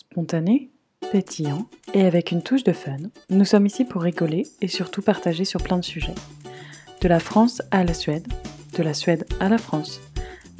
[0.00, 0.70] Spontané,
[1.10, 2.98] pétillant et avec une touche de fun,
[3.30, 6.14] nous sommes ici pour rigoler et surtout partager sur plein de sujets.
[7.00, 8.28] De la France à la Suède,
[8.76, 10.00] de la Suède à la France,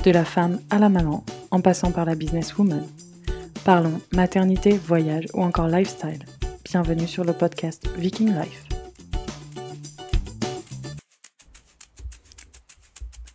[0.02, 2.84] de la femme à la maman, en passant par la businesswoman.
[3.64, 6.24] Parlons maternité, voyage ou encore lifestyle.
[6.64, 8.64] Bienvenue sur le podcast Viking Life.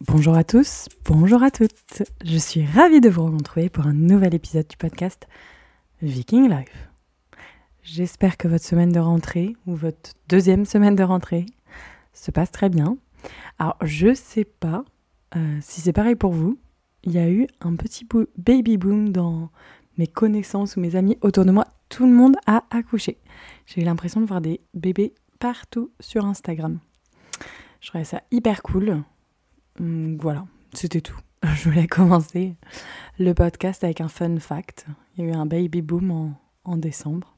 [0.02, 2.04] Bonjour à tous, bonjour à toutes.
[2.26, 5.28] Je suis ravie de vous retrouver pour un nouvel épisode du podcast
[6.04, 6.90] Viking Life.
[7.82, 11.46] J'espère que votre semaine de rentrée ou votre deuxième semaine de rentrée
[12.12, 12.98] se passe très bien.
[13.58, 14.84] Alors, je sais pas
[15.38, 16.60] euh, si c'est pareil pour vous.
[17.04, 18.06] Il y a eu un petit
[18.38, 19.50] baby boom dans
[19.98, 21.68] mes connaissances ou mes amis autour de moi.
[21.88, 23.18] Tout le monde a accouché.
[23.66, 26.80] J'ai eu l'impression de voir des bébés partout sur Instagram.
[27.80, 29.04] Je trouvais ça hyper cool.
[29.80, 31.18] Hum, voilà, c'était tout.
[31.44, 32.56] Je voulais commencer
[33.20, 34.86] le podcast avec un fun fact.
[35.16, 37.36] Il y a eu un baby boom en, décembre,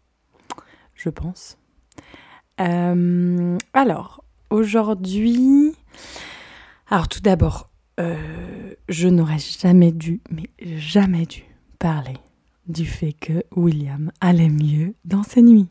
[0.94, 1.58] je pense.
[2.62, 5.74] Euh, alors, aujourd'hui...
[6.88, 7.68] Alors tout d'abord,
[8.00, 11.44] euh, je n'aurais jamais dû, mais jamais dû
[11.80, 12.18] parler
[12.68, 15.70] du fait que William allait mieux dans ses nuits.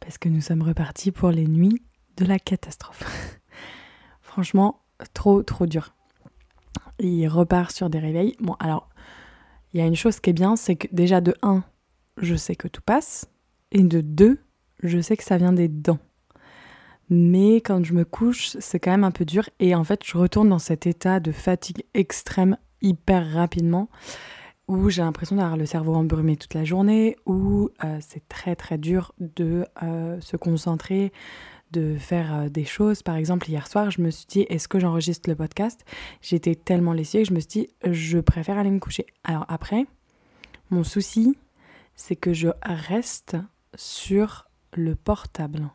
[0.00, 1.82] Parce que nous sommes repartis pour les nuits
[2.16, 3.38] de la catastrophe.
[4.20, 4.80] Franchement,
[5.12, 5.92] trop, trop dur
[7.02, 8.36] il repart sur des réveils.
[8.40, 8.88] Bon, alors,
[9.72, 11.64] il y a une chose qui est bien, c'est que déjà de 1,
[12.18, 13.30] je sais que tout passe,
[13.70, 14.38] et de 2,
[14.82, 15.98] je sais que ça vient des dents.
[17.08, 20.16] Mais quand je me couche, c'est quand même un peu dur, et en fait, je
[20.16, 23.88] retourne dans cet état de fatigue extrême hyper rapidement,
[24.68, 28.78] où j'ai l'impression d'avoir le cerveau embrumé toute la journée, où euh, c'est très très
[28.78, 31.12] dur de euh, se concentrer,
[31.72, 33.02] de faire euh, des choses.
[33.02, 35.84] Par exemple, hier soir, je me suis dit, est-ce que j'enregistre le podcast?
[36.20, 39.06] J'étais tellement lessiée que je me suis dit, je préfère aller me coucher.
[39.24, 39.86] Alors après,
[40.70, 41.36] mon souci,
[41.94, 43.36] c'est que je reste
[43.74, 45.68] sur le portable.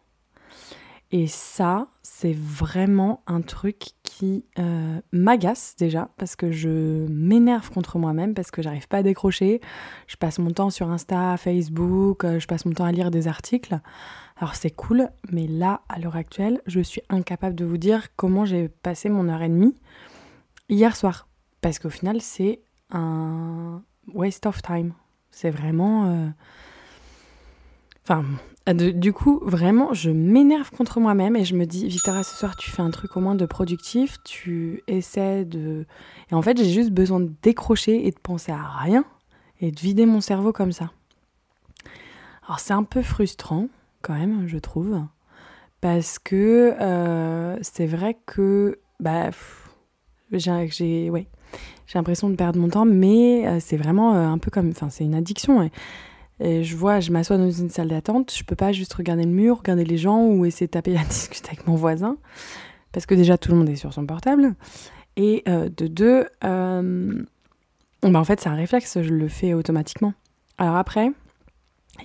[1.12, 7.98] Et ça, c'est vraiment un truc qui euh, m'agace déjà parce que je m'énerve contre
[7.98, 9.62] moi-même parce que j'arrive pas à décrocher.
[10.08, 13.30] Je passe mon temps sur Insta, Facebook, euh, je passe mon temps à lire des
[13.30, 13.80] articles.
[14.36, 18.44] Alors c'est cool, mais là, à l'heure actuelle, je suis incapable de vous dire comment
[18.44, 19.76] j'ai passé mon heure et demie
[20.67, 21.30] hier soir.
[21.62, 22.60] Parce qu'au final, c'est
[22.92, 23.82] un
[24.14, 24.94] waste of time.
[25.32, 26.08] C'est vraiment...
[26.08, 26.28] Euh,
[28.08, 28.23] enfin,
[28.73, 32.72] du coup, vraiment, je m'énerve contre moi-même et je me dis, Victoria, ce soir, tu
[32.72, 35.86] fais un truc au moins de productif, tu essaies de...
[36.32, 39.06] Et en fait, j'ai juste besoin de décrocher et de penser à rien
[39.60, 40.92] et de vider mon cerveau comme ça.
[42.46, 43.67] Alors c'est un peu frustrant,
[44.02, 45.02] quand même, je trouve.
[45.82, 49.30] Parce que euh, c'est vrai que bah,
[50.32, 50.52] j'ai
[51.96, 54.70] l'impression de perdre mon temps, mais euh, c'est vraiment euh, un peu comme.
[54.70, 55.70] Enfin, c'est une addiction.
[56.39, 59.31] Et, je vois, je m'assois dans une salle d'attente, je peux pas juste regarder le
[59.31, 62.17] mur, regarder les gens ou essayer de taper à discuter avec mon voisin.
[62.92, 64.55] Parce que déjà, tout le monde est sur son portable.
[65.17, 70.14] Et de deux, bah, en fait, c'est un réflexe, je le fais automatiquement.
[70.58, 71.11] Alors après,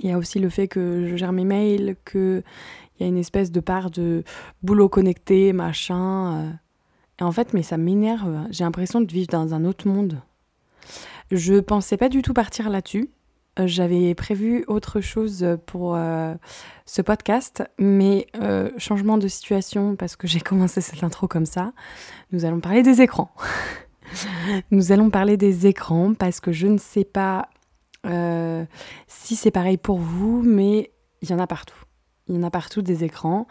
[0.01, 2.43] il y a aussi le fait que je gère mes mails, qu'il
[3.01, 4.25] y a une espèce de part de
[4.63, 6.35] boulot connecté, machin.
[6.35, 6.51] Euh.
[7.21, 8.47] Et en fait, mais ça m'énerve.
[8.51, 10.21] J'ai l'impression de vivre dans un autre monde.
[11.31, 13.09] Je pensais pas du tout partir là-dessus.
[13.59, 16.35] Euh, j'avais prévu autre chose pour euh,
[16.87, 18.27] ce podcast, mais
[18.79, 21.73] changement de situation parce que j'ai commencé cette intro comme ça.
[22.33, 23.31] Nous allons parler des écrans.
[24.71, 27.49] Nous allons parler des écrans parce que je ne sais pas
[28.07, 28.65] euh,
[29.07, 31.77] si c'est pareil pour vous, mais il y en a partout.
[32.29, 33.47] Il y en a partout des écrans.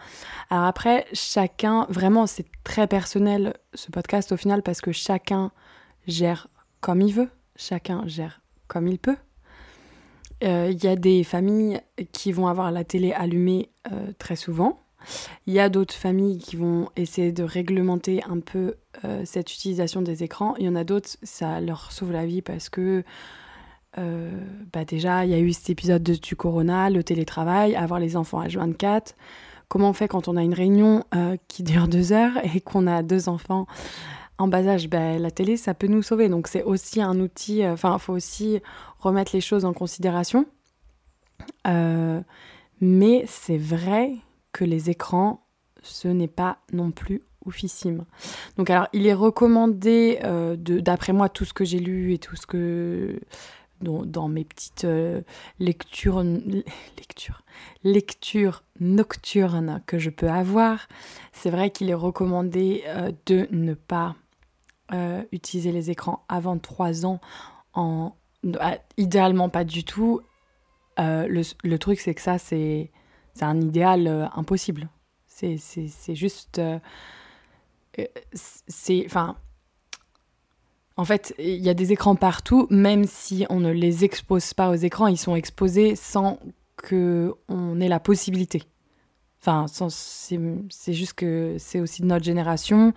[0.49, 5.51] Alors après, chacun, vraiment, c'est très personnel ce podcast au final parce que chacun
[6.07, 6.47] gère
[6.79, 9.17] comme il veut, chacun gère comme il peut.
[10.43, 11.81] Euh, il y a des familles
[12.11, 14.79] qui vont avoir la télé allumée euh, très souvent.
[15.47, 18.75] Il y a d'autres familles qui vont essayer de réglementer un peu
[19.23, 20.53] cette utilisation des écrans.
[20.59, 23.03] Il y en a d'autres, ça leur sauve la vie parce que
[23.97, 24.29] euh,
[24.71, 28.15] bah déjà, il y a eu cet épisode de, du corona, le télétravail, avoir les
[28.15, 29.15] enfants H24.
[29.67, 32.87] Comment on fait quand on a une réunion euh, qui dure deux heures et qu'on
[32.87, 33.67] a deux enfants
[34.41, 36.29] en bas âge bah, La télé, ça peut nous sauver.
[36.29, 38.61] Donc c'est aussi un outil, euh, enfin, il faut aussi
[38.99, 40.45] remettre les choses en considération.
[42.81, 44.15] mais c'est vrai
[44.51, 45.45] que les écrans,
[45.81, 48.05] ce n'est pas non plus oufissime.
[48.57, 50.19] Donc alors, il est recommandé,
[50.57, 53.19] d'après moi, tout ce que j'ai lu et tout ce que
[53.81, 55.21] dans, mes petites euh,
[55.59, 56.23] lectures,
[56.97, 57.43] lectures,
[57.83, 60.87] lectures nocturnes que je peux avoir,
[61.33, 64.15] c'est vrai qu'il est recommandé euh, de ne pas
[64.93, 67.21] euh, utiliser les écrans avant 3 ans,
[67.73, 68.13] en,
[68.97, 70.21] idéalement pas du tout.
[70.99, 71.27] Euh,
[71.63, 72.91] le, truc, c'est que ça, c'est
[73.39, 74.89] un idéal euh, impossible.
[75.27, 76.61] C'est juste.
[78.33, 79.03] C'est.
[79.05, 79.37] Enfin.
[80.97, 84.69] En fait, il y a des écrans partout, même si on ne les expose pas
[84.69, 86.37] aux écrans, ils sont exposés sans
[86.87, 88.63] qu'on ait la possibilité.
[89.41, 92.93] Enfin, c'est juste que c'est aussi de notre génération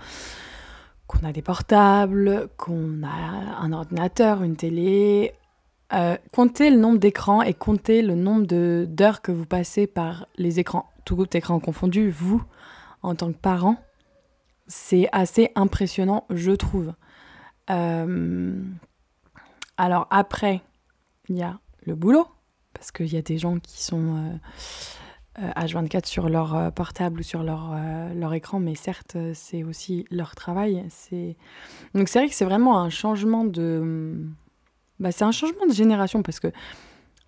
[1.06, 5.34] qu'on a des portables, qu'on a un ordinateur, une télé.
[5.92, 8.46] Euh, comptez le nombre d'écrans et comptez le nombre
[8.86, 12.42] d'heures que vous passez par les écrans, tout écran confondu, vous,
[13.02, 13.76] en tant que parent.
[14.66, 16.94] C'est assez impressionnant, je trouve.
[17.70, 18.62] Euh,
[19.76, 20.62] alors après,
[21.28, 22.26] il y a le boulot,
[22.72, 24.16] parce qu'il y a des gens qui sont...
[24.16, 24.36] Euh,
[25.38, 29.64] H24 euh, sur leur euh, portable ou sur leur, euh, leur écran, mais certes, c'est
[29.64, 30.84] aussi leur travail.
[31.94, 34.26] Donc c'est vrai que c'est vraiment un changement de...
[35.00, 36.48] Bah, c'est un changement de génération parce que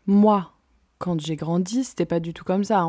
[0.07, 0.53] moi,
[0.99, 2.87] quand j'ai grandi, c'était pas du tout comme ça.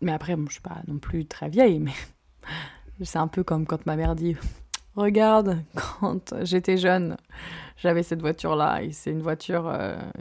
[0.00, 1.92] Mais après, bon, je suis pas non plus très vieille, mais
[3.02, 4.36] c'est un peu comme quand ma mère dit
[4.94, 7.16] Regarde, quand j'étais jeune,
[7.76, 9.70] j'avais cette voiture-là et c'est une voiture,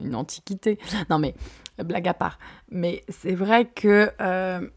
[0.02, 0.80] une antiquité.
[1.10, 1.36] Non mais
[1.84, 2.40] blague à part.
[2.70, 4.12] Mais c'est vrai que...
[4.22, 4.68] Euh,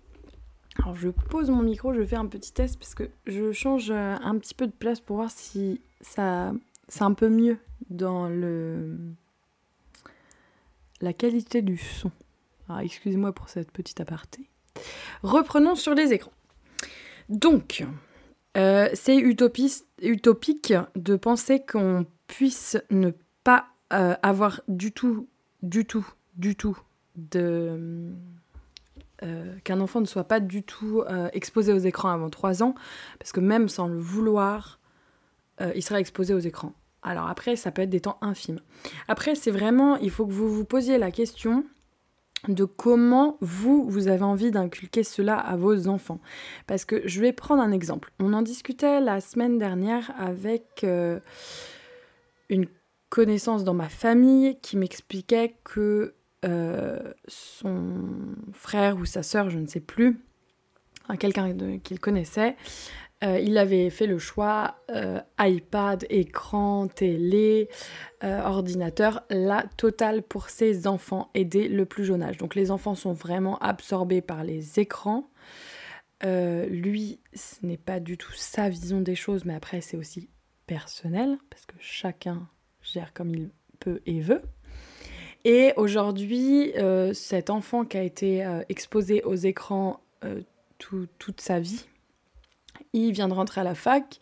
[0.80, 4.16] alors je pose mon micro, je fais un petit test parce que je change euh,
[4.22, 6.52] un petit peu de place pour voir si ça
[6.86, 7.58] c'est un peu mieux
[7.90, 8.96] dans le
[11.00, 12.12] la qualité du son.
[12.68, 14.48] Alors excusez-moi pour cette petite aparté.
[15.22, 16.32] Reprenons sur les écrans.
[17.28, 17.84] Donc,
[18.56, 23.10] euh, c'est utopique de penser qu'on puisse ne
[23.42, 25.28] pas avoir du tout,
[25.62, 26.06] du tout,
[26.36, 26.78] du tout
[29.24, 32.76] euh, qu'un enfant ne soit pas du tout euh, exposé aux écrans avant 3 ans,
[33.18, 34.78] parce que même sans le vouloir,
[35.60, 36.72] euh, il sera exposé aux écrans.
[37.02, 38.60] Alors après, ça peut être des temps infimes.
[39.08, 41.64] Après, c'est vraiment, il faut que vous vous posiez la question
[42.46, 46.20] de comment vous, vous avez envie d'inculquer cela à vos enfants.
[46.68, 48.12] Parce que je vais prendre un exemple.
[48.20, 50.86] On en discutait la semaine dernière avec
[52.48, 52.66] une
[53.08, 56.14] connaissance dans ma famille qui m'expliquait que
[56.44, 60.20] euh, son frère ou sa sœur, je ne sais plus,
[61.18, 62.54] quelqu'un qu'il connaissait,
[63.24, 67.68] euh, il avait fait le choix euh, iPad, écran, télé,
[68.22, 72.36] ordinateur, la totale pour ses enfants et dès le plus jeune âge.
[72.36, 75.28] Donc les enfants sont vraiment absorbés par les écrans.
[76.22, 80.30] lui, ce n'est pas du tout sa vision des choses, mais après c'est aussi
[80.66, 82.48] personnel, parce que chacun
[82.80, 83.50] gère comme il
[83.80, 84.42] peut et veut.
[85.48, 90.42] Et aujourd'hui, euh, cet enfant qui a été euh, exposé aux écrans euh,
[90.76, 91.86] toute sa vie,
[92.92, 94.20] il vient de rentrer à la fac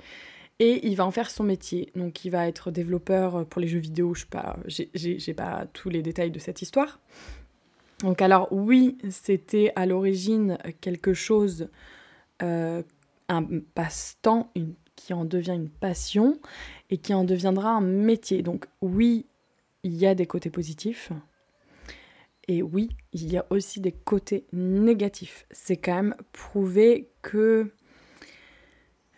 [0.61, 1.91] et il va en faire son métier.
[1.97, 4.57] Donc il va être développeur pour les jeux vidéo, je sais pas,
[5.37, 7.01] pas tous les détails de cette histoire.
[8.05, 11.69] Donc alors oui, c'était à l'origine quelque chose,
[12.39, 12.85] un
[13.75, 14.53] passe-temps,
[14.95, 16.39] qui en devient une passion
[16.89, 18.43] et qui en deviendra un métier.
[18.43, 19.27] Donc oui,
[19.87, 21.13] il y a des côtés positifs.
[22.49, 25.47] Et oui, il y a aussi des côtés négatifs.
[25.53, 27.71] C'est quand même prouvé que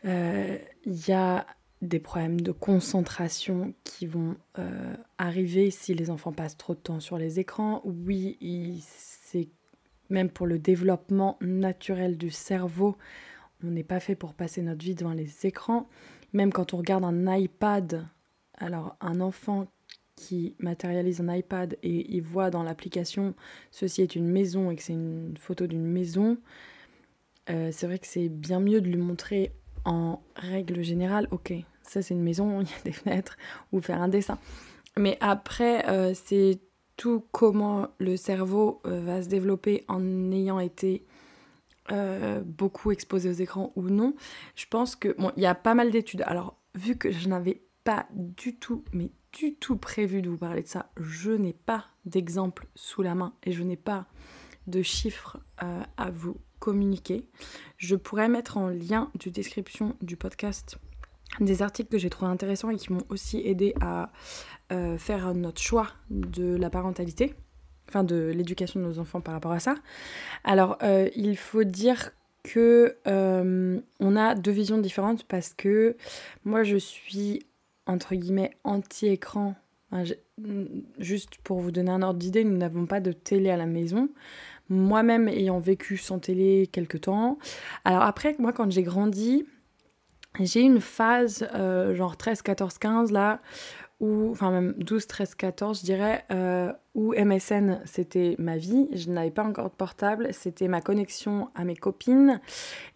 [0.04, 1.46] euh, il y a
[1.80, 7.00] des problèmes de concentration qui vont euh, arriver si les enfants passent trop de temps
[7.00, 7.80] sur les écrans.
[7.84, 9.48] Oui, c'est
[10.10, 12.96] même pour le développement naturel du cerveau,
[13.64, 15.88] on n'est pas fait pour passer notre vie devant les écrans.
[16.34, 18.06] Même quand on regarde un iPad,
[18.54, 19.66] alors un enfant
[20.18, 23.34] qui matérialise un iPad et il voit dans l'application
[23.70, 26.38] ceci est une maison et que c'est une photo d'une maison,
[27.50, 29.52] euh, c'est vrai que c'est bien mieux de lui montrer
[29.84, 33.36] en règle générale, ok, ça c'est une maison, il y a des fenêtres,
[33.72, 34.38] ou faire un dessin.
[34.98, 36.58] Mais après, euh, c'est
[36.96, 41.04] tout comment le cerveau euh, va se développer en ayant été
[42.44, 44.14] beaucoup exposé aux écrans ou non.
[44.56, 46.22] Je pense que, bon, il y a pas mal d'études.
[46.26, 50.60] Alors, vu que je n'avais pas du tout, mais du tout prévu de vous parler
[50.62, 50.90] de ça.
[51.00, 54.04] Je n'ai pas d'exemple sous la main et je n'ai pas
[54.66, 57.26] de chiffres euh, à vous communiquer.
[57.78, 60.76] Je pourrais mettre en lien du description du podcast
[61.40, 64.12] des articles que j'ai trouvé intéressants et qui m'ont aussi aidé à
[64.70, 67.34] euh, faire notre choix de la parentalité,
[67.88, 69.76] enfin de l'éducation de nos enfants par rapport à ça.
[70.44, 72.10] Alors, euh, il faut dire
[72.42, 75.96] que on a deux visions différentes parce que
[76.44, 77.47] moi je suis
[77.88, 79.56] entre guillemets anti-écran.
[80.98, 84.08] juste pour vous donner un ordre d'idée, nous n'avons pas de télé à la maison.
[84.68, 87.38] Moi-même ayant vécu sans télé quelques temps.
[87.84, 89.46] Alors après, moi quand j'ai grandi,
[90.38, 93.40] j'ai une phase euh, genre 13, 14, 15 là
[94.00, 99.10] ou enfin même 12, 13, 14, je dirais, euh, où MSN c'était ma vie, je
[99.10, 102.40] n'avais pas encore de portable, c'était ma connexion à mes copines.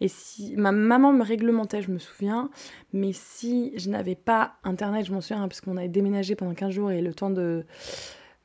[0.01, 2.51] Et si ma maman me réglementait, je me souviens,
[2.93, 6.71] mais si je n'avais pas internet, je m'en souviens, parce qu'on avait déménagé pendant 15
[6.71, 7.65] jours et le temps de,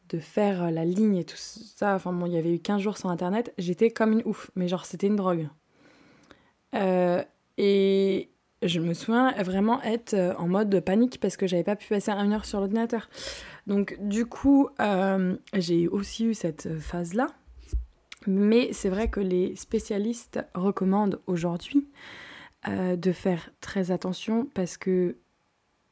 [0.09, 2.97] de faire la ligne et tout ça, enfin bon, il y avait eu 15 jours
[2.97, 5.47] sans internet, j'étais comme une ouf, mais genre c'était une drogue.
[6.75, 7.23] Euh,
[7.57, 8.29] et,
[8.63, 12.11] je me souviens vraiment être euh, en mode panique parce que j'avais pas pu passer
[12.11, 13.09] une heure sur l'ordinateur.
[13.67, 17.27] Donc du coup, euh, j'ai aussi eu cette phase-là.
[18.25, 21.87] Mais c'est vrai que les spécialistes recommandent aujourd'hui
[22.67, 25.17] euh, de faire très attention parce que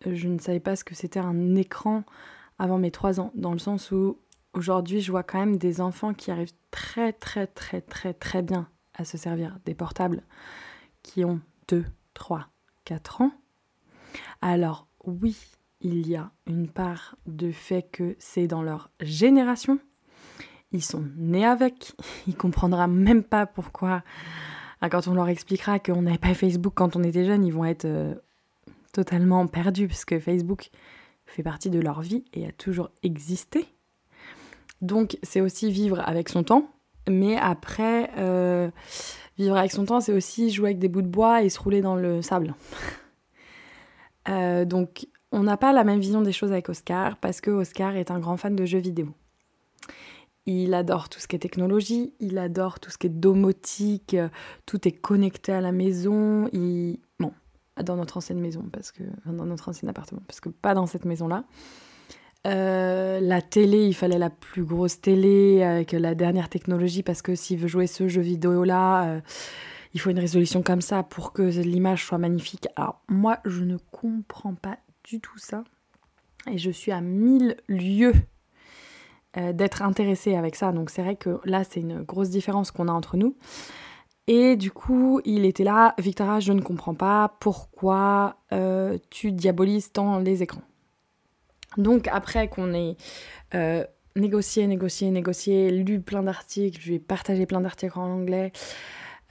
[0.06, 2.04] je ne savais pas ce que c'était un écran
[2.60, 3.32] avant mes 3 ans.
[3.36, 4.18] Dans le sens où
[4.54, 8.68] aujourd'hui, je vois quand même des enfants qui arrivent très très très très très bien
[8.96, 10.24] à se servir des portables
[11.04, 12.48] qui ont 2, 3,
[12.86, 13.32] 4 ans.
[14.42, 15.38] Alors oui,
[15.82, 19.80] il y a une part de fait que c'est dans leur génération.
[20.72, 21.94] Ils sont nés avec.
[22.28, 24.04] Ils comprendront même pas pourquoi.
[24.82, 27.66] Ah, quand on leur expliquera qu'on n'avait pas Facebook quand on était jeune, ils vont
[27.66, 28.14] être euh,
[28.94, 30.70] totalement perdus parce que Facebook
[31.26, 33.66] fait partie de leur vie et a toujours existé.
[34.82, 36.70] Donc c'est aussi vivre avec son temps,
[37.10, 38.70] mais après, euh,
[39.38, 41.82] Vivre avec son temps, c'est aussi jouer avec des bouts de bois et se rouler
[41.82, 42.56] dans le sable.
[44.28, 47.96] Euh, donc, on n'a pas la même vision des choses avec Oscar parce que Oscar
[47.96, 49.10] est un grand fan de jeux vidéo.
[50.48, 54.18] Il adore tout ce qui est technologie, il adore tout ce qui est domotique,
[54.66, 56.50] tout est connecté à la maison.
[56.54, 56.98] Il...
[57.20, 57.34] Bon,
[57.84, 61.06] dans notre ancienne maison, parce que dans notre ancien appartement, parce que pas dans cette
[61.06, 61.44] maison-là.
[62.46, 67.34] Euh, la télé, il fallait la plus grosse télé avec la dernière technologie parce que
[67.34, 69.22] s'il veut jouer ce jeu vidéo là, euh,
[69.94, 72.68] il faut une résolution comme ça pour que l'image soit magnifique.
[72.76, 75.64] Alors moi, je ne comprends pas du tout ça
[76.52, 78.14] et je suis à mille lieues
[79.38, 80.72] euh, d'être intéressée avec ça.
[80.72, 83.36] Donc c'est vrai que là, c'est une grosse différence qu'on a entre nous.
[84.28, 88.38] Et du coup, il était là, Victoria, je ne comprends pas pourquoi
[89.12, 90.64] tu diabolises tant les écrans.
[91.78, 92.96] Donc après qu'on ait
[93.54, 93.84] euh,
[94.16, 98.52] négocié, négocié, négocié, lu plein d'articles, je vais partager plein d'articles en anglais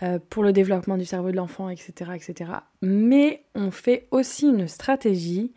[0.02, 2.50] euh, pour le développement du cerveau de l'enfant, etc., etc.
[2.82, 5.52] Mais on fait aussi une stratégie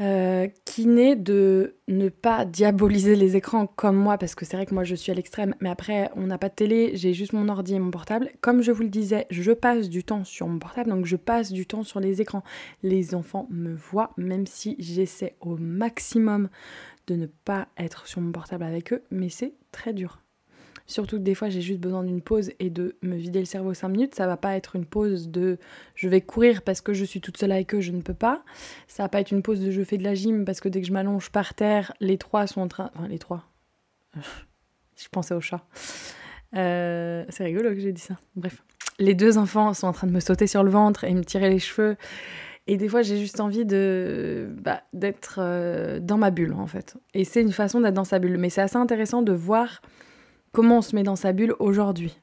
[0.00, 4.66] euh, qui naît de ne pas diaboliser les écrans comme moi, parce que c'est vrai
[4.66, 7.32] que moi je suis à l'extrême, mais après on n'a pas de télé, j'ai juste
[7.32, 8.30] mon ordi et mon portable.
[8.40, 11.52] Comme je vous le disais, je passe du temps sur mon portable, donc je passe
[11.52, 12.42] du temps sur les écrans.
[12.82, 16.48] Les enfants me voient, même si j'essaie au maximum
[17.06, 20.23] de ne pas être sur mon portable avec eux, mais c'est très dur.
[20.86, 23.72] Surtout que des fois j'ai juste besoin d'une pause et de me vider le cerveau
[23.72, 24.14] 5 minutes.
[24.14, 25.58] Ça va pas être une pause de
[25.94, 28.42] je vais courir parce que je suis toute seule avec eux, je ne peux pas.
[28.86, 30.80] Ça va pas être une pause de je fais de la gym parce que dès
[30.80, 32.90] que je m'allonge par terre, les trois sont en train.
[32.94, 33.44] Enfin, les trois.
[34.16, 35.66] je pensais au chat.
[36.56, 38.16] Euh, c'est rigolo que j'ai dit ça.
[38.36, 38.62] Bref.
[38.98, 41.50] Les deux enfants sont en train de me sauter sur le ventre et me tirer
[41.50, 41.96] les cheveux.
[42.66, 46.96] Et des fois, j'ai juste envie de bah, d'être euh, dans ma bulle, en fait.
[47.12, 48.38] Et c'est une façon d'être dans sa bulle.
[48.38, 49.82] Mais c'est assez intéressant de voir
[50.54, 52.16] comment on se met dans sa bulle aujourd'hui.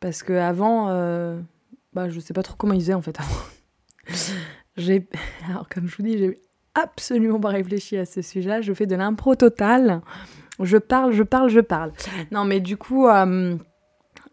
[0.00, 1.38] Parce que avant, euh,
[1.92, 3.18] bah, je sais pas trop comment ils faisaient en fait
[5.70, 6.40] comme je vous dis, j'ai
[6.74, 8.60] absolument pas réfléchi à ce sujet-là.
[8.62, 10.00] Je fais de l'impro total.
[10.60, 11.92] Je parle, je parle, je parle.
[12.30, 13.56] Non, mais du coup, euh,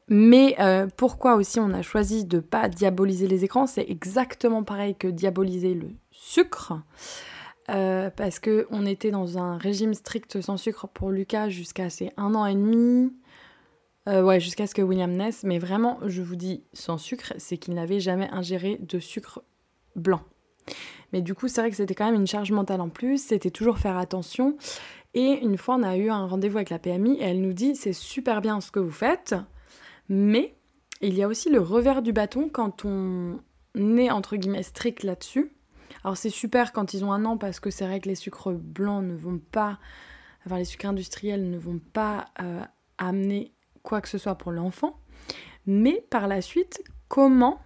[0.07, 3.67] mais euh, pourquoi aussi on a choisi de pas diaboliser les écrans?
[3.67, 6.73] C'est exactement pareil que diaboliser le sucre.
[7.67, 12.35] parce que on était dans un régime strict sans sucre pour Lucas jusqu'à ses un
[12.35, 13.11] an et demi.
[14.07, 15.43] Euh, ouais, jusqu'à ce que William naisse.
[15.43, 19.43] Mais vraiment, je vous dis sans sucre, c'est qu'il n'avait jamais ingéré de sucre
[19.95, 20.21] blanc.
[21.13, 23.17] Mais du coup, c'est vrai que c'était quand même une charge mentale en plus.
[23.17, 24.57] C'était toujours faire attention.
[25.13, 27.75] Et une fois, on a eu un rendez-vous avec la PMI et elle nous dit
[27.75, 29.33] c'est super bien ce que vous faites,
[30.09, 30.55] mais
[31.01, 33.39] il y a aussi le revers du bâton quand on
[33.75, 35.53] est entre guillemets strict là-dessus.
[36.03, 38.51] Alors c'est super quand ils ont un an parce que c'est vrai que les sucres
[38.51, 39.79] blancs ne vont pas,
[40.45, 42.61] enfin les sucres industriels ne vont pas euh,
[42.97, 43.54] amener
[43.85, 44.99] quoi que ce soit pour l'enfant,
[45.65, 47.59] mais par la suite, comment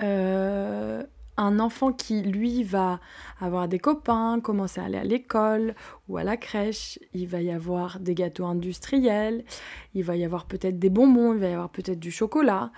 [0.00, 1.02] euh,
[1.36, 3.00] un enfant qui, lui, va
[3.40, 5.74] avoir des copains, commencer à aller à l'école
[6.08, 9.44] ou à la crèche, il va y avoir des gâteaux industriels,
[9.94, 12.70] il va y avoir peut-être des bonbons, il va y avoir peut-être du chocolat.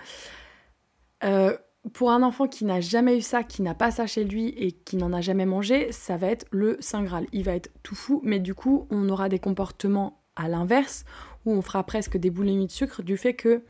[1.23, 1.55] Euh,
[1.93, 4.71] pour un enfant qui n'a jamais eu ça, qui n'a pas ça chez lui et
[4.71, 7.27] qui n'en a jamais mangé, ça va être le Saint Graal.
[7.31, 11.05] Il va être tout fou, mais du coup, on aura des comportements à l'inverse,
[11.45, 13.63] où on fera presque des boulimmies de sucre du fait que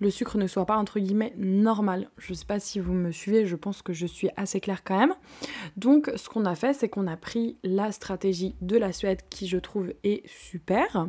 [0.00, 2.10] le sucre ne soit pas entre guillemets normal.
[2.18, 4.82] Je ne sais pas si vous me suivez, je pense que je suis assez claire
[4.84, 5.14] quand même.
[5.76, 9.46] Donc ce qu'on a fait, c'est qu'on a pris la stratégie de la Suède qui
[9.46, 11.08] je trouve est super.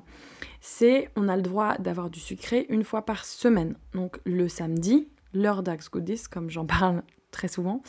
[0.62, 3.75] C'est on a le droit d'avoir du sucré une fois par semaine.
[3.93, 7.81] Donc le samedi, l'heure d'Axe Goodies, comme j'en parle très souvent.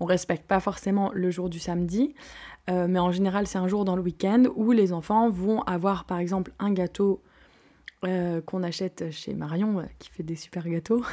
[0.00, 2.14] On respecte pas forcément le jour du samedi,
[2.70, 6.04] euh, mais en général c'est un jour dans le week-end où les enfants vont avoir
[6.04, 7.20] par exemple un gâteau
[8.04, 11.04] euh, qu'on achète chez Marion, euh, qui fait des super gâteaux.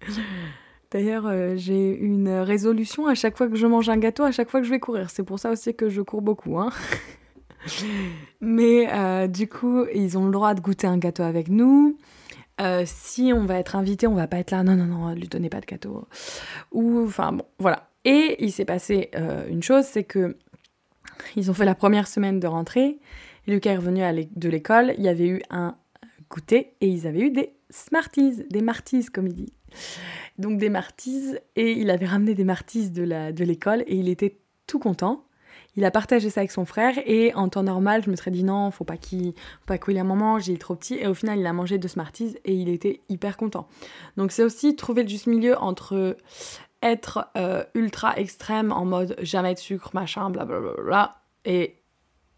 [0.90, 4.48] D'ailleurs, euh, j'ai une résolution à chaque fois que je mange un gâteau, à chaque
[4.48, 5.10] fois que je vais courir.
[5.10, 6.58] C'est pour ça aussi que je cours beaucoup.
[6.58, 6.70] Hein.
[8.40, 11.98] Mais du coup, ils ont le droit de goûter un gâteau avec nous.
[12.86, 15.50] si on va être invité, on va pas être là, non, non, non, lui donnez
[15.50, 16.08] pas de gâteau.
[16.72, 17.90] Ou, enfin, bon, voilà.
[18.06, 19.10] Et il s'est passé
[19.50, 20.38] une chose, c'est que
[21.36, 22.98] ils ont fait la première semaine de rentrée.
[23.46, 24.00] Lucas est revenu
[24.34, 24.94] de l'école.
[24.96, 25.76] Il y avait eu un
[26.50, 29.52] et ils avaient eu des Smarties, des Marties comme il dit.
[30.38, 33.02] Donc des Marties et il avait ramené des Marties de
[33.44, 35.24] l'école de et il était tout content.
[35.76, 38.42] Il a partagé ça avec son frère et en temps normal, je me serais dit
[38.42, 41.38] non, faut pas qu'il faut pas qu'il un moment, j'ai trop petit et au final,
[41.38, 43.68] il a mangé deux Smarties et il était hyper content.
[44.16, 46.16] Donc c'est aussi trouver le juste milieu entre
[46.82, 51.79] être euh, ultra extrême en mode jamais de sucre, machin, blablabla et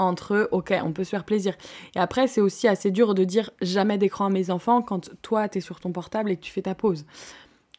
[0.03, 1.55] entre ok, on peut se faire plaisir.
[1.95, 5.49] Et après, c'est aussi assez dur de dire jamais d'écran à mes enfants quand toi,
[5.49, 7.05] tu es sur ton portable et que tu fais ta pause.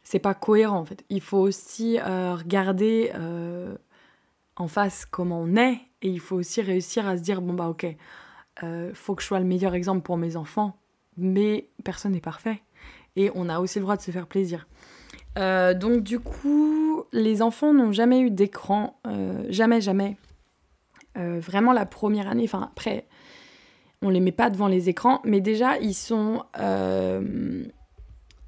[0.03, 1.03] C'est pas cohérent en fait.
[1.10, 3.75] Il faut aussi euh, regarder euh,
[4.58, 7.70] en face comment on est et il faut aussi réussir à se dire bon bah
[7.70, 7.86] ok,
[8.63, 10.75] euh, faut que je sois le meilleur exemple pour mes enfants,
[11.15, 12.62] mais personne n'est parfait
[13.15, 14.68] et on a aussi le droit de se faire plaisir.
[15.38, 19.00] donc du coup, les enfants n'ont jamais eu d'écran,
[19.50, 20.18] jamais, jamais.
[21.17, 23.05] Euh, vraiment la première année, enfin après,
[24.01, 26.43] on les met pas devant les écrans, mais déjà ils sont...
[26.60, 27.63] Euh,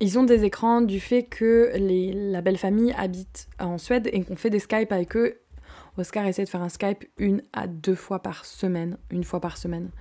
[0.02, 4.24] ils ont des écrans du fait que les, la belle famille habite en Suède et
[4.24, 5.40] qu'on fait des Skype avec eux.
[5.98, 9.58] Oscar essaie de faire un Skype une à deux fois par semaine, une fois par
[9.58, 9.92] semaine.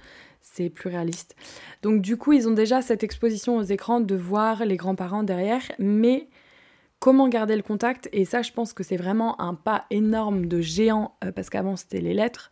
[0.42, 1.36] C'est plus réaliste.
[1.82, 5.62] Donc du coup, ils ont déjà cette exposition aux écrans de voir les grands-parents derrière,
[5.78, 6.28] mais
[7.04, 10.62] Comment garder le contact Et ça, je pense que c'est vraiment un pas énorme de
[10.62, 12.50] géant, euh, parce qu'avant c'était les lettres.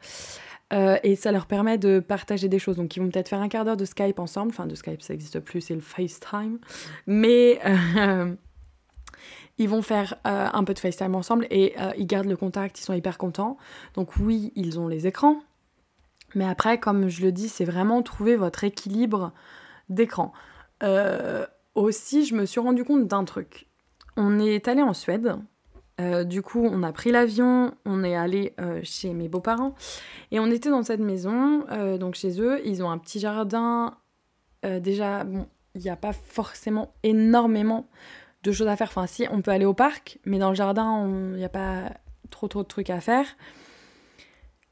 [0.74, 2.76] Euh, et ça leur permet de partager des choses.
[2.76, 4.50] Donc ils vont peut-être faire un quart d'heure de Skype ensemble.
[4.50, 6.58] Enfin, de Skype, ça n'existe plus, c'est le FaceTime.
[7.06, 8.34] Mais euh,
[9.56, 12.92] ils vont faire un peu de FaceTime ensemble et ils gardent le contact, ils sont
[12.92, 13.56] hyper contents.
[13.94, 15.40] Donc oui, ils ont les écrans.
[16.34, 19.32] Mais après, comme je le dis, c'est vraiment trouver votre équilibre
[19.88, 20.34] d'écran.
[21.74, 23.71] aussi, je me suis rendu compte d'un truc.
[24.16, 25.36] On est allé en Suède.
[26.00, 29.74] Euh, du coup, on a pris l'avion, on est allé euh, chez mes beaux-parents
[30.30, 32.60] et on était dans cette maison, euh, donc chez eux.
[32.64, 33.96] Ils ont un petit jardin.
[34.64, 37.88] déjà, bon, il n'y a pas forcément énormément
[38.42, 38.88] de choses à faire.
[38.88, 41.92] Enfin, si, on peut aller au parc, mais dans le jardin, il n'y a pas
[42.30, 43.26] trop trop de trucs à faire.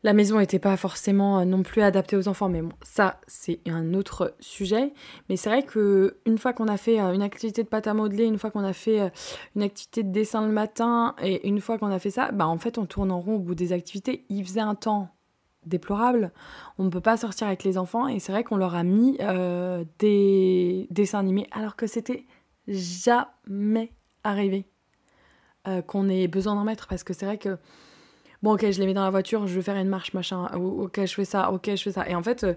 [0.02, 3.60] La maison n'était pas forcément euh, non plus adaptée aux enfants, mais bon, ça c'est
[3.66, 4.94] un autre sujet.
[5.28, 7.92] Mais c'est vrai que une fois qu'on a fait euh, une activité de pâte à
[7.92, 9.10] modeler, une fois qu'on a fait euh,
[9.56, 12.56] une activité de dessin le matin, et une fois qu'on a fait ça, bah en
[12.56, 14.24] fait on tourne en rond au bout des activités.
[14.30, 15.10] Il faisait un temps
[15.66, 16.32] déplorable,
[16.78, 19.18] on ne peut pas sortir avec les enfants, et c'est vrai qu'on leur a mis
[19.98, 22.24] des dessins animés, alors que c'était
[22.66, 23.92] jamais
[24.24, 24.64] arrivé
[25.86, 27.58] qu'on ait besoin d'en mettre, parce que c'est vrai que
[28.42, 31.04] bon ok je les mets dans la voiture je vais faire une marche machin ok
[31.04, 32.08] je fais ça ok je fais ça.
[32.08, 32.54] Et en fait euh,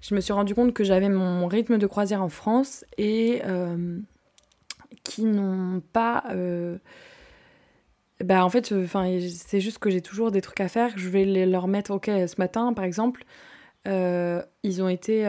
[0.00, 3.98] je me suis rendu compte que j'avais mon rythme de croisière en France et euh,
[5.02, 6.78] qui n'ont pas euh,
[8.22, 10.96] bah en fait enfin c'est juste que j'ai toujours des trucs à faire.
[10.96, 13.24] Je vais les leur mettre ok ce matin par exemple
[13.86, 15.24] ils ont été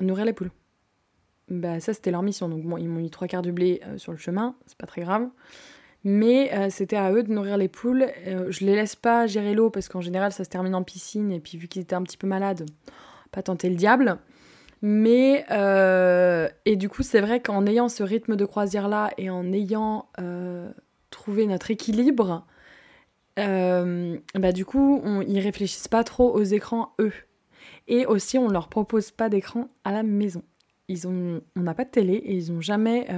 [0.00, 0.52] nourrir les poules.
[1.48, 2.48] Bah ça c'était leur mission.
[2.48, 4.54] Donc bon ils m'ont mis trois quarts du blé sur le chemin.
[4.66, 5.28] C'est pas très grave
[6.08, 8.06] mais euh, c'était à eux de nourrir les poules.
[8.28, 11.32] Euh, je les laisse pas gérer l'eau parce qu'en général ça se termine en piscine
[11.32, 12.64] et puis vu qu'ils étaient un petit peu malades,
[13.32, 14.18] pas tenter le diable.
[14.82, 19.30] Mais euh, et du coup c'est vrai qu'en ayant ce rythme de croisière là et
[19.30, 20.06] en ayant
[21.10, 22.46] trouvé notre équilibre,
[23.36, 27.14] bah du coup on, ils réfléchissent pas trop aux écrans eux.
[27.88, 30.44] Et aussi on leur propose pas d'écran à la maison.
[30.86, 33.08] Ils ont, on n'a pas de télé et ils ont jamais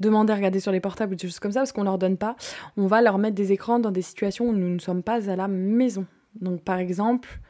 [0.00, 2.16] demander à regarder sur les portables ou des choses comme ça parce qu'on leur donne
[2.16, 2.36] pas.
[2.76, 5.36] On va leur mettre des écrans dans des situations où nous ne sommes pas à
[5.36, 6.06] la maison.
[6.40, 7.40] Donc par exemple,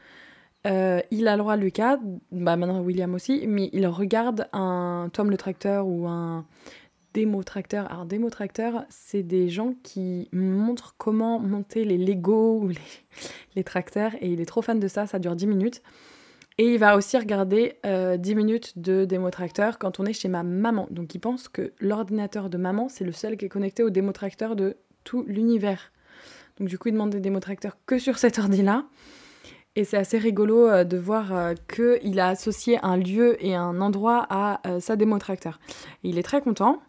[0.65, 1.99] euh, il a le droit, Lucas,
[2.31, 6.45] bah maintenant William aussi, mais il regarde un Tom le tracteur ou un
[7.13, 7.91] démo tracteur.
[7.91, 12.77] Alors démo tracteur, c'est des gens qui montrent comment monter les Lego ou les,
[13.55, 15.81] les, tracteurs et il est trop fan de ça, ça dure 10 minutes.
[16.57, 20.87] Et il va aussi regarder 10 minutes de démotracteur quand on est chez ma maman.
[20.89, 24.55] Donc il pense que l'ordinateur de maman, c'est le seul qui est connecté au démotracteur
[24.55, 25.91] de tout l'univers.
[26.57, 28.85] Donc du coup, il demande des démotracteurs que sur cet ordi-là.
[29.77, 33.81] Et c'est assez rigolo euh, de voir euh, qu'il a associé un lieu et un
[33.81, 35.59] endroit à euh, sa démotracteur.
[36.03, 36.81] il est très content.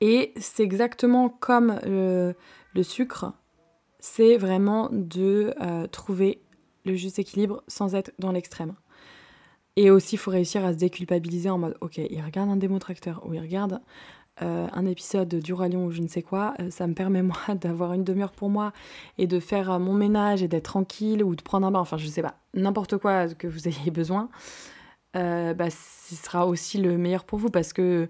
[0.00, 2.34] Et c'est exactement comme le,
[2.82, 3.32] sucre,
[4.00, 5.54] c'est vraiment de
[5.92, 6.42] trouver
[6.84, 8.74] le juste équilibre sans être dans l'extrême.
[9.76, 13.26] Et aussi, il faut réussir à se déculpabiliser en mode, ok, il regarde un démotracteur
[13.26, 13.80] ou il regarde
[14.42, 17.22] euh, un épisode du Roi Lion ou je ne sais quoi, euh, ça me permet
[17.22, 18.72] moi d'avoir une demi-heure pour moi
[19.16, 21.98] et de faire euh, mon ménage et d'être tranquille ou de prendre un bain, enfin
[21.98, 24.28] je sais pas, n'importe quoi que vous ayez besoin,
[25.14, 28.08] bah, ce sera aussi le meilleur pour vous parce que,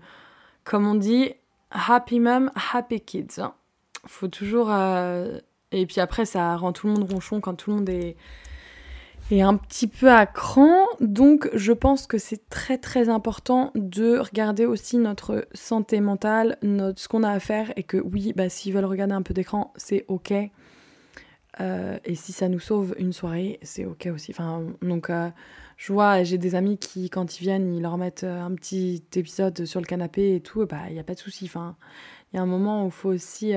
[0.64, 1.34] comme on dit,
[1.70, 3.40] happy mom, happy kids.
[3.40, 3.52] Hein.
[4.06, 4.70] Faut toujours.
[5.70, 8.16] Et puis après, ça rend tout le monde ronchon quand tout le monde est
[9.30, 10.86] et un petit peu à cran.
[11.00, 17.00] Donc je pense que c'est très très important de regarder aussi notre santé mentale, notre,
[17.00, 19.72] ce qu'on a à faire et que oui, bah, s'ils veulent regarder un peu d'écran,
[19.76, 20.32] c'est ok.
[21.60, 24.32] Euh, et si ça nous sauve une soirée, c'est ok aussi.
[24.32, 25.30] Enfin, donc euh,
[25.76, 29.04] je vois, j'ai des amis qui, quand ils viennent, ils leur mettent euh, un petit
[29.14, 31.44] épisode sur le canapé et tout, bah il n'y a pas de souci.
[31.46, 31.76] Enfin,
[32.32, 33.52] il y a un moment où faut aussi...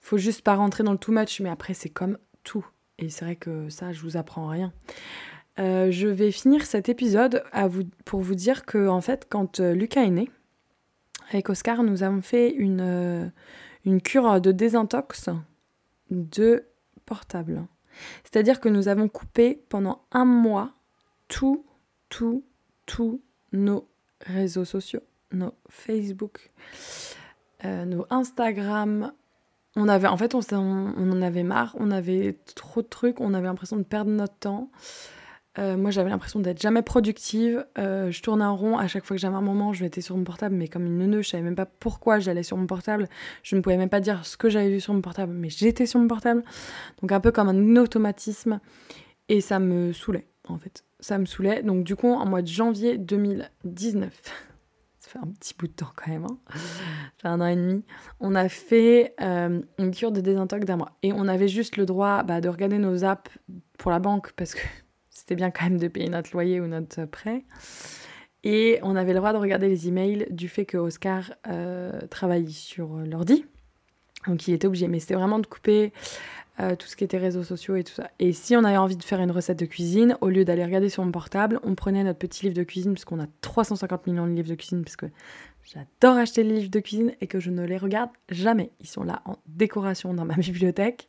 [0.00, 2.66] faut juste pas rentrer dans le too much, mais après c'est comme tout
[2.98, 4.72] et c'est vrai que ça, je vous apprends rien.
[5.58, 9.72] Euh, je vais finir cet épisode vous, pour vous dire que, en fait, quand euh,
[9.72, 10.30] Lucas est né,
[11.30, 13.28] avec Oscar, nous avons fait une, euh,
[13.84, 15.30] une cure de désintox
[16.10, 16.64] de
[17.06, 17.66] portable.
[18.24, 20.72] C'est-à-dire que nous avons coupé pendant un mois
[21.28, 21.64] tout,
[22.08, 22.44] tout,
[22.86, 23.88] tous nos
[24.20, 26.50] réseaux sociaux, nos Facebook,
[27.62, 29.12] nos Instagram,
[29.76, 33.46] on avait, en fait, on, en avait marre, on avait trop de trucs, on avait
[33.46, 34.70] l'impression de perdre notre temps.
[35.58, 37.64] Euh, moi, j'avais l'impression d'être jamais productive.
[37.78, 40.16] Euh, je tournais en rond à chaque fois que j'avais un moment, je mettais sur
[40.16, 43.08] mon portable, mais comme une neuneu, je savais même pas pourquoi j'allais sur mon portable.
[43.42, 45.86] Je ne pouvais même pas dire ce que j'avais vu sur mon portable, mais j'étais
[45.86, 46.42] sur mon portable.
[47.02, 48.60] Donc un peu comme un automatisme.
[49.28, 50.84] Et ça me saoulait, en fait.
[51.00, 51.62] Ça me saoulait.
[51.62, 54.12] Donc du coup, en mois de janvier 2019,
[55.22, 56.38] un petit bout de temps quand même, hein.
[57.24, 57.84] un an et demi,
[58.20, 60.92] on a fait euh, une cure de désintox d'un mois.
[61.02, 63.30] Et on avait juste le droit bah, de regarder nos apps
[63.78, 64.62] pour la banque parce que
[65.10, 67.44] c'était bien quand même de payer notre loyer ou notre prêt.
[68.42, 72.52] Et on avait le droit de regarder les emails du fait que Oscar euh, travaille
[72.52, 73.46] sur l'ordi.
[74.26, 75.92] Donc il était obligé, mais c'était vraiment de couper
[76.60, 78.10] euh, tout ce qui était réseaux sociaux et tout ça.
[78.20, 80.88] Et si on avait envie de faire une recette de cuisine, au lieu d'aller regarder
[80.88, 84.26] sur mon portable, on prenait notre petit livre de cuisine, parce qu'on a 350 millions
[84.26, 85.06] de livres de cuisine, parce que
[85.64, 88.70] j'adore acheter les livres de cuisine et que je ne les regarde jamais.
[88.80, 91.08] Ils sont là en décoration dans ma bibliothèque.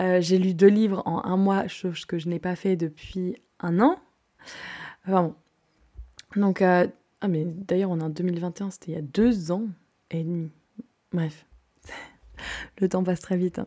[0.00, 3.36] Euh, j'ai lu deux livres en un mois, chose que je n'ai pas fait depuis
[3.60, 3.98] un an.
[5.06, 5.34] Enfin bon.
[6.40, 6.86] Donc, euh,
[7.20, 9.66] ah mais d'ailleurs, on est en 2021, c'était il y a deux ans
[10.10, 10.50] et demi.
[11.12, 11.46] Bref.
[12.78, 13.58] Le temps passe très vite.
[13.58, 13.66] Hein.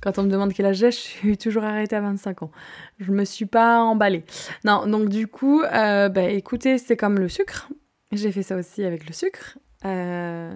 [0.00, 2.50] Quand on me demande quel âge j'ai, je suis toujours arrêtée à 25 ans.
[2.98, 4.24] Je me suis pas emballée.
[4.64, 7.68] Non, donc du coup, euh, bah, écoutez, c'est comme le sucre.
[8.12, 9.58] J'ai fait ça aussi avec le sucre.
[9.84, 10.54] Euh,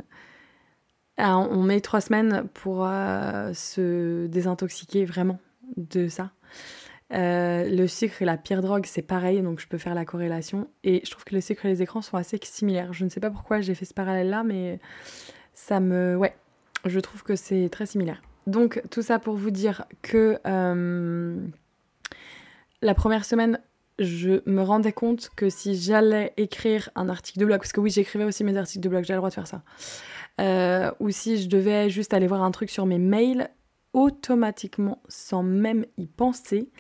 [1.19, 5.39] on met trois semaines pour euh, se désintoxiquer vraiment
[5.77, 6.31] de ça.
[7.11, 10.69] le sucre et la pire drogue, c'est pareil, donc je peux faire la corrélation.
[10.85, 12.93] Et je trouve que le sucre et les écrans sont assez similaires.
[12.93, 14.81] Je ne sais pas pourquoi j'ai fait ce parallèle-là, mais
[15.55, 16.17] ça me...
[16.17, 16.35] Ouais,
[16.85, 18.23] je trouve que c'est très similaire.
[18.47, 21.37] Donc tout ça pour vous dire que euh,
[22.83, 23.61] la première semaine,
[23.99, 27.91] je me rendais compte que si j'allais écrire un article de blog, parce que oui,
[27.91, 29.63] j'écrivais aussi mes articles de blog, j'ai le droit de faire ça,
[30.41, 33.51] euh, ou si je devais juste aller voir un truc sur mes mails,
[33.93, 36.71] automatiquement, sans même y penser,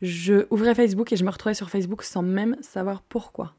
[0.00, 3.54] je ouvrais Facebook et je me retrouvais sur Facebook sans même savoir pourquoi.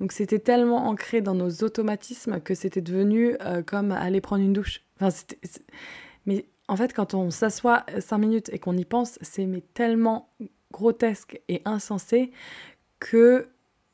[0.00, 4.52] Donc c'était tellement ancré dans nos automatismes que c'était devenu euh, comme aller prendre une
[4.52, 4.82] douche.
[6.68, 10.30] En fait, quand on s'assoit cinq minutes et qu'on y pense, c'est mais tellement
[10.72, 12.32] grotesque et insensé
[12.98, 13.48] que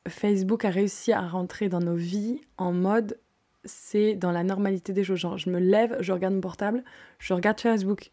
[0.08, 3.18] Facebook a réussi à rentrer dans nos vies en mode
[3.64, 5.18] c'est dans la normalité des choses.
[5.18, 6.84] Genre, je me lève, je regarde mon portable,
[7.18, 8.10] je regarde Facebook.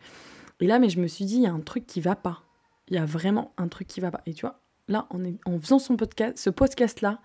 [0.59, 2.41] Et là, mais je me suis dit, il y a un truc qui va pas.
[2.89, 4.21] Il y a vraiment un truc qui va pas.
[4.25, 7.19] Et tu vois, là, en, faisant son podcast, ce podcast-là,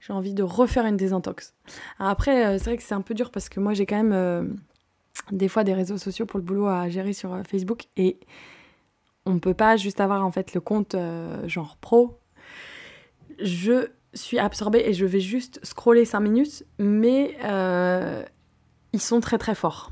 [0.00, 1.54] j'ai envie de refaire une désintox.
[1.98, 4.12] après, euh, c'est vrai que c'est un peu dur parce que moi, j'ai quand même
[4.12, 4.44] euh,
[5.32, 8.18] des fois des réseaux sociaux pour le boulot à gérer sur euh, Facebook et
[9.26, 10.96] on ne peut pas juste avoir en fait le compte
[11.46, 12.18] genre pro.
[13.38, 17.36] Je suis absorbée et je vais juste scroller 5 minutes, mais
[18.94, 19.90] ils sont très très forts.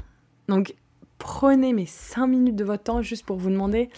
[0.49, 0.75] Donc
[1.19, 3.91] prenez mes 5 minutes de votre temps juste pour vous demander,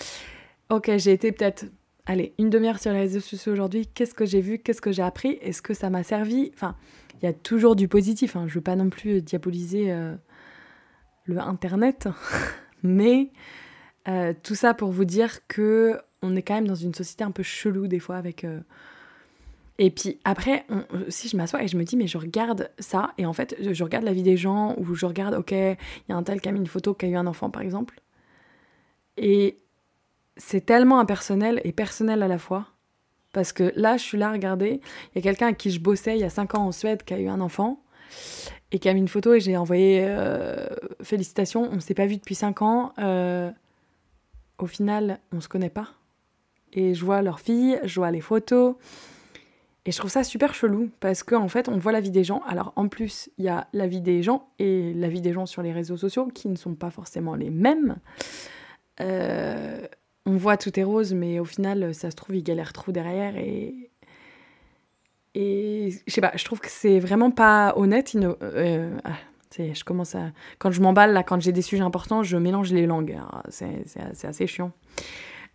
[0.71, 1.67] ok, j'ai été peut-être
[2.09, 5.03] allez, une demi-heure sur les réseaux sociaux aujourd'hui, qu'est-ce que j'ai vu, qu'est-ce que j'ai
[5.03, 6.51] appris, est-ce que ça m'a servi?
[6.55, 6.75] Enfin,
[7.21, 8.47] il y a toujours du positif, hein.
[8.49, 10.15] je veux pas non plus diaboliser euh,
[11.29, 12.09] le Internet,
[12.83, 13.31] mais
[14.09, 17.31] euh, tout ça pour vous dire que on est quand même dans une société un
[17.31, 18.45] peu chelou des fois avec...
[18.45, 18.61] Euh,
[19.81, 20.67] et puis après,
[21.09, 23.85] si je m'assois et je me dis, mais je regarde ça, et en fait, je
[23.85, 25.77] regarde la vie des gens, ou je regarde, ok, il
[26.09, 27.63] y a un tel qui a mis une photo, qui a eu un enfant par
[27.63, 28.01] exemple,
[29.17, 29.61] et
[30.37, 32.69] c'est tellement impersonnel et personnel à la fois.
[33.33, 34.81] Parce que là, je suis là à regarder.
[35.13, 37.05] Il y a quelqu'un avec qui je bossais il y a 5 ans en Suède
[37.05, 37.83] qui a eu un enfant
[38.73, 40.67] et qui a mis une photo et j'ai envoyé euh,
[41.03, 41.69] félicitations.
[41.71, 42.93] On ne s'est pas vu depuis 5 ans.
[42.99, 43.51] Euh,
[44.59, 45.89] au final, on se connaît pas.
[46.73, 48.75] Et je vois leur fille, je vois les photos.
[49.87, 52.25] Et je trouve ça super chelou parce qu'en en fait, on voit la vie des
[52.25, 52.43] gens.
[52.47, 55.47] Alors en plus, il y a la vie des gens et la vie des gens
[55.47, 57.97] sur les réseaux sociaux qui ne sont pas forcément les mêmes.
[59.01, 59.87] Euh,
[60.27, 63.37] on voit tout est rose, mais au final, ça se trouve, il galère trop derrière
[63.39, 63.88] et.
[65.35, 68.17] Et je sais pas, je trouve que c'est vraiment pas honnête.
[68.17, 69.17] Euh, ah,
[69.57, 70.31] je commence à.
[70.59, 73.19] Quand je m'emballe, là, quand j'ai des sujets importants, je mélange les langues.
[73.49, 74.73] C'est assez chiant.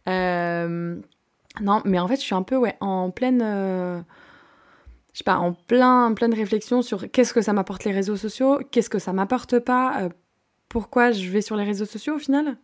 [0.07, 0.97] Euh,
[1.61, 3.41] non, mais en fait, je suis un peu ouais, en pleine.
[3.43, 4.01] Euh,
[5.13, 8.59] je sais pas, en plein, pleine réflexion sur qu'est-ce que ça m'apporte les réseaux sociaux,
[8.71, 10.09] qu'est-ce que ça m'apporte pas,
[10.69, 12.57] pourquoi je vais sur les réseaux sociaux au final?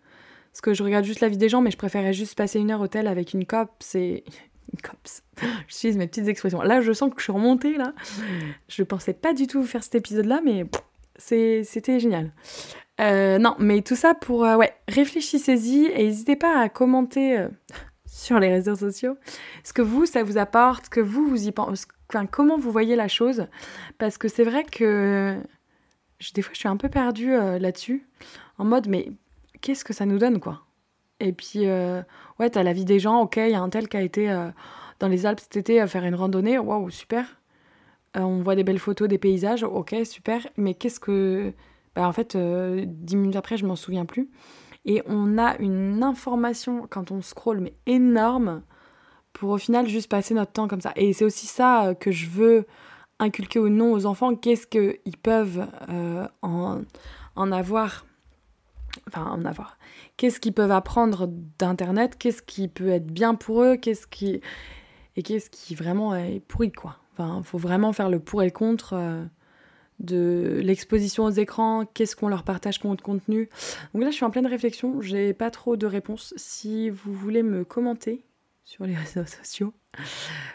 [0.51, 2.71] Parce que je regarde juste la vie des gens, mais je préférais juste passer une
[2.71, 3.69] heure au tel avec une cop.
[3.79, 4.23] C'est.
[4.83, 5.23] Cops.
[5.67, 6.61] J'utilise mes petites expressions.
[6.61, 7.93] Là, je sens que je suis remontée, là.
[8.67, 10.65] Je pensais pas du tout faire cet épisode-là, mais
[11.17, 12.31] c'était génial.
[12.99, 14.45] Euh, non, mais tout ça pour.
[14.45, 17.47] Euh, ouais, réfléchissez-y et n'hésitez pas à commenter euh,
[18.05, 19.17] sur les réseaux sociaux
[19.63, 21.85] ce que vous, ça vous apporte, que vous, vous y pensez.
[22.09, 23.47] Enfin, comment vous voyez la chose.
[23.97, 25.37] Parce que c'est vrai que.
[26.33, 28.05] des fois, je suis un peu perdue là-dessus.
[28.57, 29.11] En mode, mais
[29.61, 30.65] qu'est-ce que ça nous donne, quoi?
[31.19, 32.01] Et puis, euh,
[32.39, 34.29] ouais, t'as la vie des gens, ok, il y a un tel qui a été
[34.31, 34.49] euh,
[34.99, 37.41] dans les Alpes cet été à faire une randonnée, waouh, super.
[38.17, 40.47] Euh, on voit des belles photos, des paysages, ok, super.
[40.57, 41.53] Mais qu'est-ce que.
[41.95, 44.29] Bah, en fait, dix minutes après, je m'en souviens plus.
[44.85, 48.63] Et on a une information, quand on scrolle, mais énorme,
[49.33, 50.93] pour au final juste passer notre temps comme ça.
[50.95, 52.65] Et c'est aussi ça que je veux
[53.19, 55.67] inculquer ou non aux enfants, qu'est-ce qu'ils peuvent
[56.41, 56.81] en,
[57.35, 58.05] en avoir
[59.07, 59.77] enfin en avoir.
[60.17, 62.17] Qu'est-ce qu'ils peuvent apprendre d'Internet?
[62.17, 63.77] Qu'est-ce qui peut être bien pour eux?
[63.77, 64.41] Qu'est-ce qui
[65.15, 66.97] et qu'est-ce qui vraiment est pourri quoi?
[67.13, 69.25] Enfin, faut vraiment faire le pour et le contre euh,
[69.99, 71.85] de l'exposition aux écrans.
[71.93, 73.49] Qu'est-ce qu'on leur partage comme contenu
[73.93, 75.01] Donc là, je suis en pleine réflexion.
[75.01, 76.33] J'ai pas trop de réponses.
[76.37, 78.23] Si vous voulez me commenter
[78.63, 79.73] sur les réseaux sociaux,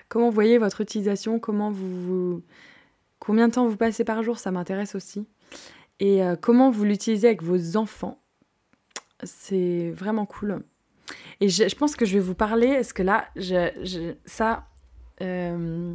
[0.09, 2.43] comment vous voyez votre utilisation Comment vous,
[3.19, 5.27] combien de temps vous passez par jour Ça m'intéresse aussi.
[6.01, 8.24] Et euh, comment vous l'utilisez avec vos enfants?
[9.25, 10.63] C'est vraiment cool.
[11.41, 14.67] Et je, pense que je vais vous parler, est-ce que là, je, ça,
[15.21, 15.95] euh,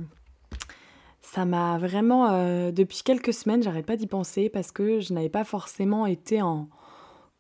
[1.22, 5.30] ça m'a vraiment, euh, depuis quelques semaines, j'arrête pas d'y penser parce que je n'avais
[5.30, 6.70] pas forcément été en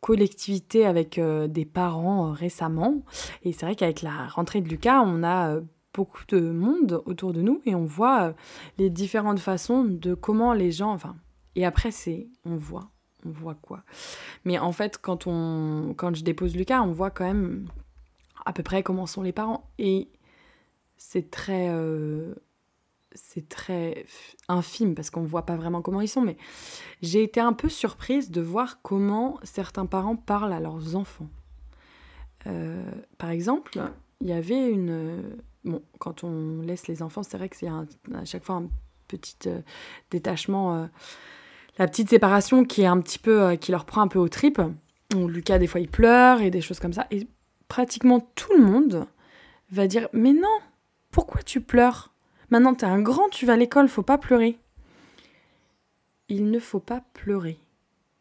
[0.01, 3.03] collectivité avec euh, des parents récemment.
[3.43, 5.59] Et c'est vrai qu'avec la rentrée de Lucas, on a
[5.93, 8.33] beaucoup de monde autour de nous et on voit
[8.77, 11.15] les différentes façons de comment les gens, enfin,
[11.55, 12.91] et après c'est, on voit,
[13.25, 13.83] on voit quoi.
[14.45, 17.67] Mais en fait, quand, on, quand je dépose Lucas, on voit quand même
[18.45, 19.69] à peu près comment sont les parents.
[19.77, 20.09] Et
[20.97, 22.33] c'est très, euh,
[23.13, 24.05] c'est très
[24.47, 26.21] infime parce qu'on ne voit pas vraiment comment ils sont.
[26.21, 26.37] Mais
[27.01, 31.29] j'ai été un peu surprise de voir comment certains parents parlent à leurs enfants.
[32.47, 33.79] Euh, par exemple,
[34.21, 35.37] il y avait une...
[35.65, 37.85] Bon, quand on laisse les enfants, c'est vrai que c'est à
[38.23, 38.69] chaque fois un
[39.09, 39.61] petit euh,
[40.09, 40.87] détachement
[41.79, 44.29] la petite séparation qui est un petit peu euh, qui leur prend un peu aux
[44.29, 44.61] tripes.
[45.15, 47.27] Lucas des fois il pleure et des choses comme ça et
[47.67, 49.07] pratiquement tout le monde
[49.71, 50.59] va dire mais non,
[51.09, 52.13] pourquoi tu pleures?
[52.51, 54.59] Maintenant t'es un grand, tu vas à l'école, faut pas pleurer.
[56.27, 57.57] Il ne faut pas pleurer.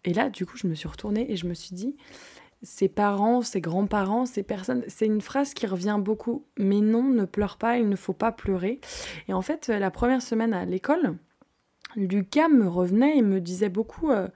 [0.04, 1.96] Et là du coup je me suis retournée et je me suis dit
[2.62, 6.44] ses parents, ses grands-parents, ces personnes, c'est une phrase qui revient beaucoup.
[6.58, 8.80] Mais non, ne pleure pas, il ne faut pas pleurer.
[9.28, 11.16] Et en fait, la première semaine à l'école,
[11.96, 14.28] Lucas me revenait et me disait beaucoup euh,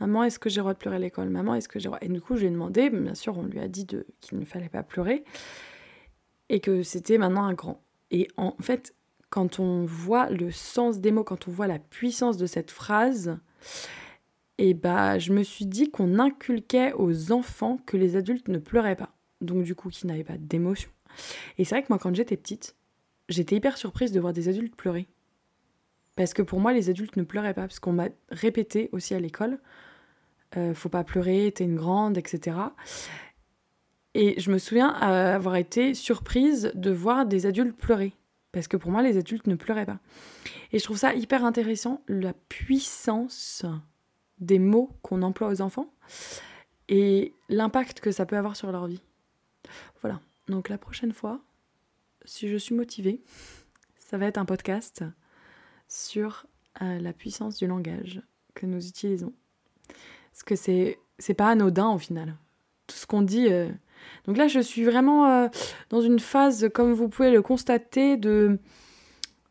[0.00, 1.30] Maman, est-ce que j'ai le droit de pleurer à l'école?
[1.30, 3.60] Maman, est-ce que j'ai Et du coup, je lui ai demandé, bien sûr, on lui
[3.60, 3.86] a dit
[4.20, 5.24] qu'il ne fallait pas pleurer
[6.48, 7.82] et que c'était maintenant un grand.
[8.10, 8.94] Et en fait,
[9.30, 13.38] quand on voit le sens des mots, quand on voit la puissance de cette phrase,
[14.60, 18.58] et eh bah, je me suis dit qu'on inculquait aux enfants que les adultes ne
[18.58, 19.14] pleuraient pas.
[19.40, 20.90] Donc, du coup, qu'ils n'avaient pas d'émotion.
[21.58, 22.74] Et c'est vrai que moi, quand j'étais petite,
[23.28, 25.06] j'étais hyper surprise de voir des adultes pleurer.
[26.18, 29.20] Parce que pour moi, les adultes ne pleuraient pas, parce qu'on m'a répété aussi à
[29.20, 29.60] l'école,
[30.56, 32.56] euh, faut pas pleurer, t'es une grande, etc.
[34.14, 38.14] Et je me souviens avoir été surprise de voir des adultes pleurer.
[38.50, 40.00] Parce que pour moi, les adultes ne pleuraient pas.
[40.72, 43.64] Et je trouve ça hyper intéressant, la puissance
[44.40, 45.94] des mots qu'on emploie aux enfants
[46.88, 49.02] et l'impact que ça peut avoir sur leur vie.
[50.00, 50.20] Voilà.
[50.48, 51.40] Donc la prochaine fois,
[52.24, 53.22] si je suis motivée,
[53.94, 55.04] ça va être un podcast
[55.88, 56.46] sur
[56.82, 58.22] euh, la puissance du langage
[58.54, 59.32] que nous utilisons.
[60.32, 62.36] Parce que c'est, c'est pas anodin au final.
[62.86, 63.48] Tout ce qu'on dit.
[63.50, 63.68] Euh,
[64.26, 65.48] donc là, je suis vraiment euh,
[65.90, 68.58] dans une phase, comme vous pouvez le constater, de.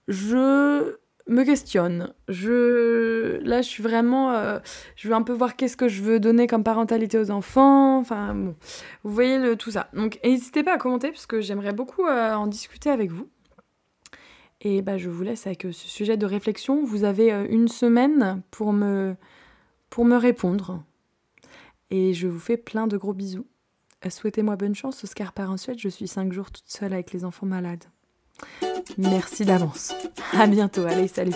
[0.08, 0.96] Je
[1.28, 2.14] me questionne.
[2.30, 4.58] Je là, je suis vraiment,
[4.96, 7.98] je veux un peu voir qu'est-ce que je veux donner comme parentalité aux enfants.
[7.98, 8.56] Enfin, bon,
[9.04, 9.90] vous voyez le, tout ça.
[9.92, 13.28] Donc, n'hésitez pas à commenter parce que j'aimerais beaucoup en discuter avec vous.
[14.62, 16.84] Et bah, je vous laisse avec euh, ce sujet de réflexion.
[16.84, 19.16] Vous avez une semaine pour me
[19.90, 20.84] pour me répondre.
[21.90, 23.48] Et je vous fais plein de gros bisous.
[24.08, 25.04] Souhaitez-moi bonne chance.
[25.04, 25.80] Oscar part Suède.
[25.80, 27.86] Je suis cinq jours toute seule avec les enfants malades.
[28.98, 29.94] Merci d'avance.
[30.34, 30.86] À bientôt.
[30.86, 31.34] Allez, salut.